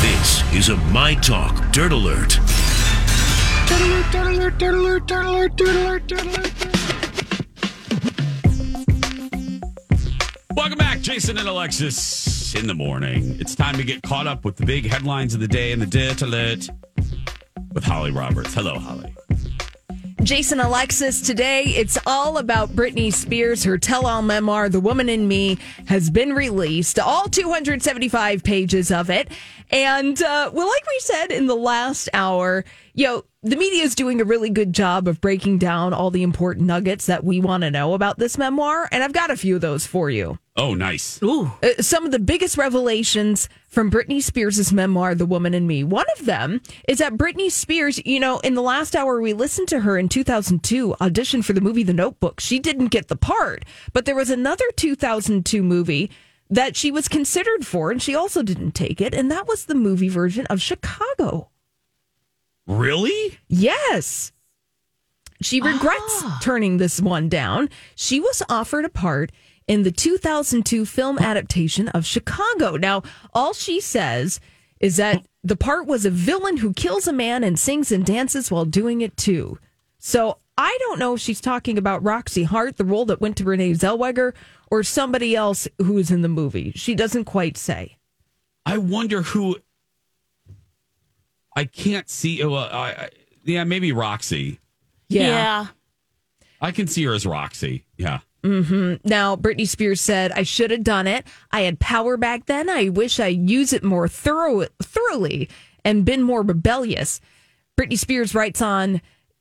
[0.00, 2.38] This is a My Talk Dirt Alert.
[10.54, 13.38] Welcome back, Jason and Alexis in the morning.
[13.40, 15.86] It's time to get caught up with the big headlines of the day and the
[15.86, 16.68] Dirt Alert
[17.72, 18.54] with Holly Roberts.
[18.54, 19.12] Hello, Holly.
[20.28, 23.64] Jason Alexis, today it's all about Britney Spears.
[23.64, 29.08] Her tell all memoir, The Woman in Me, has been released, all 275 pages of
[29.08, 29.30] it.
[29.70, 32.66] And, uh, well, like we said in the last hour,
[32.98, 36.24] you know, the media is doing a really good job of breaking down all the
[36.24, 38.88] important nuggets that we want to know about this memoir.
[38.90, 40.40] And I've got a few of those for you.
[40.56, 41.22] Oh, nice.
[41.62, 45.84] Uh, some of the biggest revelations from Britney Spears' memoir, The Woman in Me.
[45.84, 49.68] One of them is that Britney Spears, you know, in the last hour we listened
[49.68, 52.40] to her in 2002 audition for the movie The Notebook.
[52.40, 56.10] She didn't get the part, but there was another 2002 movie
[56.50, 59.76] that she was considered for and she also didn't take it, and that was the
[59.76, 61.50] movie version of Chicago.
[62.68, 63.38] Really?
[63.48, 64.30] Yes.
[65.40, 66.38] She regrets ah.
[66.42, 67.70] turning this one down.
[67.96, 69.32] She was offered a part
[69.66, 72.76] in the 2002 film adaptation of Chicago.
[72.76, 74.38] Now, all she says
[74.80, 78.50] is that the part was a villain who kills a man and sings and dances
[78.50, 79.58] while doing it too.
[79.98, 83.44] So I don't know if she's talking about Roxie Hart, the role that went to
[83.44, 84.34] Renee Zellweger,
[84.70, 86.72] or somebody else who is in the movie.
[86.74, 87.96] She doesn't quite say.
[88.66, 89.56] I wonder who.
[91.58, 92.44] I can't see.
[92.44, 93.08] Well, I, I,
[93.42, 94.60] yeah, maybe Roxie.
[95.08, 95.66] Yeah.
[96.60, 97.84] I can see her as Roxie.
[97.96, 98.20] Yeah.
[98.44, 99.08] Mm-hmm.
[99.08, 101.26] Now, Britney Spears said, I should have done it.
[101.50, 102.70] I had power back then.
[102.70, 105.48] I wish I used it more thorough, thoroughly
[105.84, 107.20] and been more rebellious.
[107.76, 109.00] Britney Spears writes on,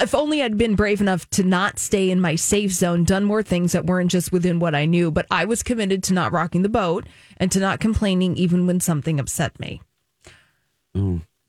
[0.00, 3.42] if only I'd been brave enough to not stay in my safe zone, done more
[3.42, 6.62] things that weren't just within what I knew, but I was committed to not rocking
[6.62, 9.82] the boat and to not complaining even when something upset me.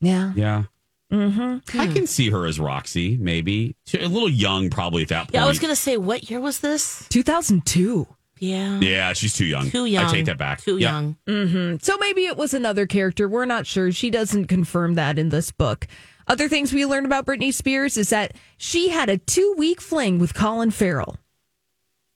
[0.00, 0.32] Yeah.
[0.34, 0.64] Yeah.
[1.12, 1.78] Mm-hmm.
[1.80, 3.74] I can see her as Roxie, maybe.
[3.86, 5.34] She- A little young, probably at that point.
[5.34, 7.06] Yeah, I was gonna say, what year was this?
[7.08, 8.06] 2002.
[8.38, 9.70] Yeah, Yeah, she's too young.
[9.70, 10.06] too young.
[10.06, 10.62] I take that back.
[10.62, 10.92] Too Yeah.
[10.92, 11.16] young.
[11.26, 11.76] Mm-hmm.
[11.82, 13.28] So maybe it was another character.
[13.28, 13.92] We're not sure.
[13.92, 15.86] She doesn't confirm that in this book.
[16.26, 20.18] Other things we learned about Britney Spears is that she had a two week fling
[20.20, 21.18] with Colin Farrell.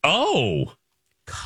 [0.02, 0.72] Oh,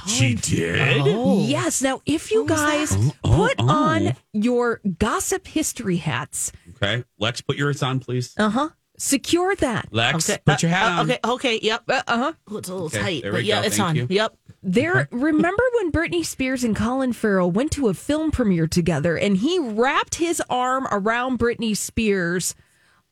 [0.06, 1.06] she did.
[1.48, 1.82] Yes.
[1.82, 3.68] Now, if you guys Oh, put oh.
[3.68, 8.34] on your gossip history hats, Okay, Lex, put yours on, please.
[8.38, 8.68] uh huh,
[8.98, 9.88] secure that.
[9.92, 11.10] Lex, Okay, put your uh, hat uh, on.
[11.10, 11.82] Okay, okay, yep.
[11.88, 12.32] Uh huh.
[12.50, 13.66] Oh, it's a little Okay, tight, there but we yeah, go.
[13.66, 13.96] it's Thank on.
[13.96, 14.06] you.
[14.10, 14.36] Yep.
[14.62, 19.36] There, remember when Britney Spears and Colin Farrell went to a film premiere together and
[19.36, 22.56] he wrapped his arm around Britney Spears,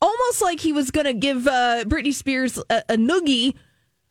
[0.03, 3.55] almost like he was going to give uh, Britney Spears a, a noogie,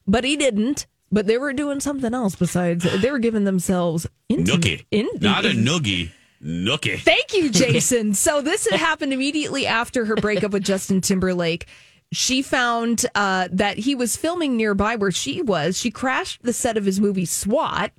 [0.07, 0.87] but he didn't.
[1.15, 2.83] But they were doing something else besides.
[3.01, 6.11] They were giving themselves intimate- Nookie, in- not a noogie.
[6.43, 6.99] Nookie.
[6.99, 8.13] Thank you, Jason.
[8.13, 11.67] so this had happened immediately after her breakup with Justin Timberlake.
[12.11, 15.77] She found uh, that he was filming nearby where she was.
[15.79, 17.91] She crashed the set of his movie SWAT,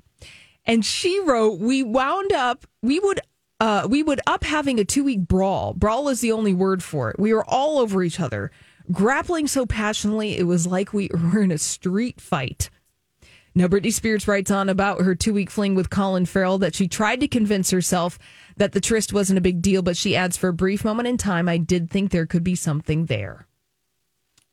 [0.66, 2.66] and she wrote, "We wound up.
[2.82, 3.20] We would."
[3.58, 5.72] Uh, we would up having a two week brawl.
[5.72, 7.18] Brawl is the only word for it.
[7.18, 8.50] We were all over each other,
[8.92, 12.68] grappling so passionately it was like we were in a street fight.
[13.56, 16.86] Now, Britney Spears writes on about her two week fling with Colin Farrell that she
[16.86, 18.18] tried to convince herself
[18.58, 21.16] that the tryst wasn't a big deal, but she adds, for a brief moment in
[21.16, 23.46] time, I did think there could be something there.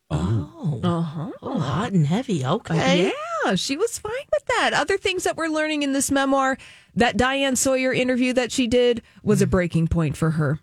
[0.09, 1.31] Oh, Uh-huh.
[1.41, 2.45] Oh, hot and heavy.
[2.45, 3.11] Okay.
[3.45, 4.71] Yeah, she was fine with that.
[4.73, 6.57] Other things that we're learning in this memoir
[6.95, 10.59] that Diane Sawyer interview that she did was a breaking point for her.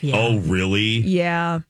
[0.00, 0.16] Yeah.
[0.16, 0.98] Oh, really?
[1.00, 1.60] Yeah.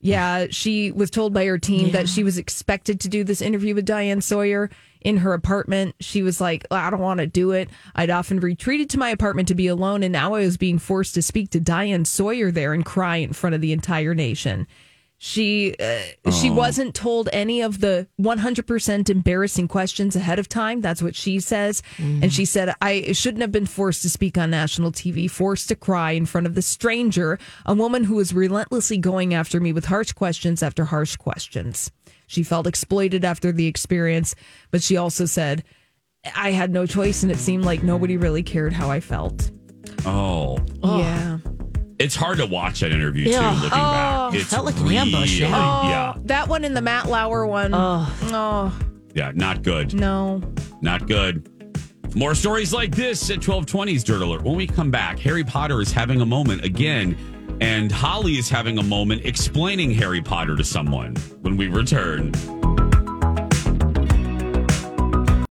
[0.00, 3.74] Yeah, she was told by her team that she was expected to do this interview
[3.74, 4.70] with Diane Sawyer
[5.00, 5.94] in her apartment.
[6.00, 7.68] She was like, I don't want to do it.
[7.94, 11.14] I'd often retreated to my apartment to be alone, and now I was being forced
[11.14, 14.66] to speak to Diane Sawyer there and cry in front of the entire nation.
[15.22, 20.80] She uh, she wasn't told any of the 100% embarrassing questions ahead of time.
[20.80, 21.82] That's what she says.
[22.22, 25.76] And she said I shouldn't have been forced to speak on national TV, forced to
[25.76, 29.84] cry in front of the stranger, a woman who was relentlessly going after me with
[29.84, 31.92] harsh questions after harsh questions.
[32.30, 34.36] She felt exploited after the experience,
[34.70, 35.64] but she also said
[36.36, 39.50] I had no choice and it seemed like nobody really cared how I felt.
[40.06, 41.38] Oh, Yeah.
[41.98, 43.30] it's hard to watch that interview too.
[43.32, 43.50] Yeah.
[43.54, 45.48] Looking back, it's felt like really, ambush, yeah.
[45.88, 47.72] yeah, That one and the Matt Lauer one.
[47.74, 48.72] oh
[49.12, 49.92] yeah, not good.
[49.92, 50.40] no.
[50.82, 51.48] Not good.
[52.14, 54.42] More stories like this at 1220's Dirt Alert.
[54.42, 57.16] When we come back, Harry Potter is having a moment again,
[57.60, 62.59] and Holly is having a moment explaining Harry Potter to someone when we return.